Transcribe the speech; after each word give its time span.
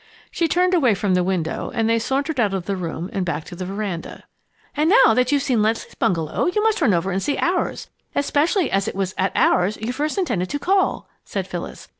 She 0.31 0.47
turned 0.47 0.73
away 0.73 0.95
from 0.95 1.13
the 1.13 1.23
window 1.23 1.69
and 1.75 1.87
they 1.87 1.99
sauntered 1.99 2.39
out 2.39 2.55
of 2.55 2.65
the 2.65 2.75
room 2.75 3.07
and 3.13 3.23
back 3.23 3.43
to 3.43 3.55
the 3.55 3.67
veranda. 3.67 4.23
"And 4.75 4.89
now 4.89 5.13
that 5.13 5.31
you've 5.31 5.43
seen 5.43 5.61
Leslie's 5.61 5.93
bungalow, 5.93 6.47
you 6.47 6.63
must 6.63 6.81
run 6.81 6.91
over 6.95 7.11
and 7.11 7.21
see 7.21 7.37
ours, 7.37 7.87
especially 8.15 8.71
as 8.71 8.87
it 8.87 8.95
was 8.95 9.13
at 9.15 9.31
ours 9.35 9.77
you 9.79 9.89
at 9.89 9.93
first 9.93 10.17
intended 10.17 10.49
to 10.49 10.57
call!" 10.57 11.07
said 11.23 11.47
Phyllis. 11.47 11.87